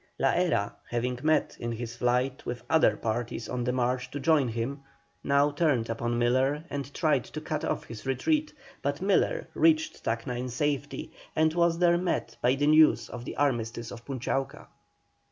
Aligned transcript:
La 0.17 0.31
Hera, 0.31 0.73
having 0.89 1.19
met 1.21 1.55
in 1.59 1.73
his 1.73 1.95
flight 1.97 2.43
with 2.43 2.63
other 2.71 2.97
parties 2.97 3.47
on 3.47 3.63
the 3.63 3.71
march 3.71 4.09
to 4.09 4.19
join 4.19 4.47
him, 4.47 4.81
now 5.23 5.51
turned 5.51 5.91
upon 5.91 6.17
Miller 6.17 6.63
and 6.71 6.91
tried 6.91 7.23
to 7.23 7.39
cut 7.39 7.63
off 7.63 7.83
his 7.83 8.03
retreat, 8.03 8.51
but 8.81 8.99
Miller 8.99 9.47
reached 9.53 10.03
Tacna 10.03 10.39
in 10.39 10.49
safety, 10.49 11.13
and 11.35 11.53
was 11.53 11.77
there 11.77 11.99
met 11.99 12.35
by 12.41 12.55
the 12.55 12.65
news 12.65 13.09
of 13.09 13.25
the 13.25 13.37
armistice 13.37 13.91
of 13.91 14.03
Punchauca. 14.03 14.69